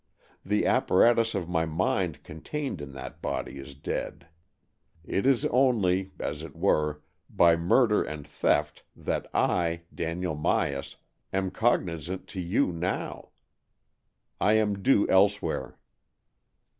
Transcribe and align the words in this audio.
The 0.43 0.65
apparatus 0.65 1.35
of 1.35 1.47
my 1.47 1.67
mind 1.67 2.23
contained 2.23 2.81
in 2.81 2.93
that 2.93 3.21
body 3.21 3.59
is 3.59 3.75
dead. 3.75 4.25
It 5.05 5.27
is 5.27 5.45
only, 5.45 6.09
as 6.19 6.41
it 6.41 6.55
were, 6.55 7.03
by 7.29 7.55
murder 7.55 8.01
and 8.01 8.25
theft, 8.25 8.81
that 8.95 9.29
I, 9.31 9.81
Daniel 9.93 10.35
Myas, 10.35 10.95
am 11.31 11.51
cognizant 11.51 12.25
to 12.29 12.39
you 12.41 12.71
now. 12.71 13.29
I 14.39 14.53
am 14.53 14.81
due 14.81 15.07
elsewhere." 15.07 15.77